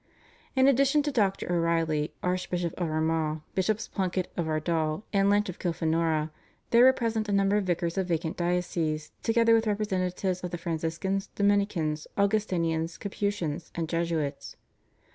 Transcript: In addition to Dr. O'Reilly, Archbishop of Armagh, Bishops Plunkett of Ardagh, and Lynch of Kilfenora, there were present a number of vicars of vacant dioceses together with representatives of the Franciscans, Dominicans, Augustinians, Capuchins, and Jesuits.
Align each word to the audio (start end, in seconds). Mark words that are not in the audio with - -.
In 0.55 0.67
addition 0.67 1.03
to 1.03 1.11
Dr. 1.11 1.51
O'Reilly, 1.53 2.11
Archbishop 2.23 2.73
of 2.81 2.89
Armagh, 2.89 3.41
Bishops 3.53 3.87
Plunkett 3.87 4.31
of 4.35 4.47
Ardagh, 4.47 5.03
and 5.13 5.29
Lynch 5.29 5.47
of 5.47 5.59
Kilfenora, 5.59 6.31
there 6.71 6.85
were 6.85 6.91
present 6.91 7.29
a 7.29 7.31
number 7.31 7.55
of 7.55 7.65
vicars 7.65 7.99
of 7.99 8.07
vacant 8.07 8.35
dioceses 8.35 9.11
together 9.21 9.53
with 9.53 9.67
representatives 9.67 10.43
of 10.43 10.49
the 10.49 10.57
Franciscans, 10.57 11.27
Dominicans, 11.35 12.07
Augustinians, 12.17 12.97
Capuchins, 12.97 13.71
and 13.75 13.87
Jesuits. 13.87 14.55